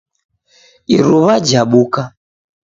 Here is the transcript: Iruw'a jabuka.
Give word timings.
Iruw'a 0.95 1.35
jabuka. 1.47 2.03